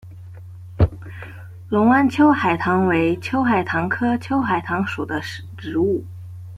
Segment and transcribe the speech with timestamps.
[1.69, 5.21] 隆安秋海棠为秋海棠科秋海棠属的
[5.55, 6.03] 植物。